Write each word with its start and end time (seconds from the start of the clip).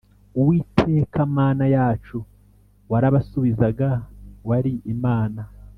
uwiteka 0.39 1.19
mana 1.37 1.65
yacu 1.75 2.17
warabasubizaga 2.91 3.89
wari 4.49 4.73
imana 4.93 5.41